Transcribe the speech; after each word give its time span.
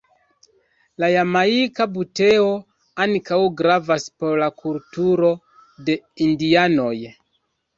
La 1.01 1.09
Jamajka 1.15 1.85
buteo 1.97 2.47
ankaŭ 3.05 3.39
gravas 3.61 4.09
por 4.23 4.35
la 4.45 4.49
kulturo 4.65 5.33
de 5.91 5.99
indianoj. 6.31 6.95